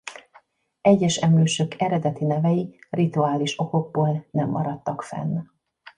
Egyes 0.81 1.15
emlősök 1.17 1.79
eredeti 1.81 2.25
nevei 2.25 2.79
rituális 2.89 3.59
okokból 3.59 4.25
nem 4.31 4.49
maradtak 4.49 5.01
fenn. 5.01 5.39